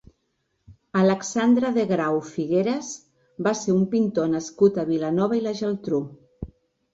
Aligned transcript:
Alexandre 1.01 1.69
de 1.75 1.83
Grau 1.91 2.17
Figueras 2.29 2.89
va 3.49 3.53
ser 3.61 3.75
un 3.81 3.85
pintor 3.93 4.33
nascut 4.33 4.81
a 4.81 4.87
Vilanova 4.89 5.39
i 5.43 5.47
la 5.47 5.55
Geltrú. 5.63 6.03